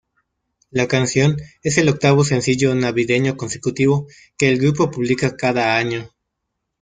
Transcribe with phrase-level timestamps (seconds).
[0.71, 6.09] La canción es el octavo sencillo navideño consecutivo que el grupo publica cada año.